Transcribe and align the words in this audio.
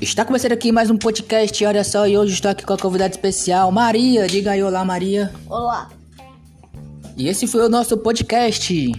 Está 0.00 0.24
começando 0.24 0.52
aqui 0.52 0.70
mais 0.70 0.90
um 0.90 0.96
podcast, 0.96 1.64
olha 1.64 1.82
só, 1.82 2.06
e 2.06 2.18
hoje 2.18 2.34
estou 2.34 2.50
aqui 2.50 2.64
com 2.64 2.72
a 2.72 2.78
convidada 2.78 3.14
especial, 3.14 3.70
Maria. 3.72 4.26
Diga 4.26 4.50
aí 4.50 4.62
olá, 4.62 4.84
Maria. 4.84 5.32
Olá. 5.48 5.90
E 7.16 7.28
esse 7.28 7.46
foi 7.46 7.64
o 7.64 7.68
nosso 7.68 7.96
podcast. 7.96 8.92